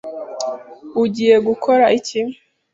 Ugiye 1.03 1.35
gukora 1.47 1.85
iki? 1.97 2.21